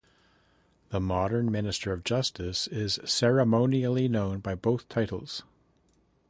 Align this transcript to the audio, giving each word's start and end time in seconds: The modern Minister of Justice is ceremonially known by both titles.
The 0.89 0.99
modern 0.99 1.51
Minister 1.51 1.93
of 1.93 2.03
Justice 2.03 2.65
is 2.65 2.99
ceremonially 3.05 4.07
known 4.07 4.39
by 4.39 4.55
both 4.55 4.89
titles. 4.89 5.43